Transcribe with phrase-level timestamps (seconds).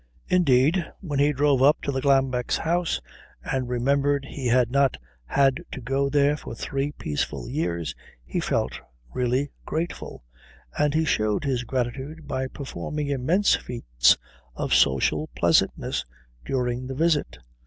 [0.29, 3.01] Indeed, when he drove up to the Glambecks' house
[3.43, 7.93] and remembered he had not had to go there for three peaceful years
[8.25, 8.79] he felt
[9.13, 10.23] really grateful,
[10.75, 14.17] and he showed his gratitude by performing immense feats
[14.55, 16.03] of social pleasantness
[16.45, 17.37] during the visit.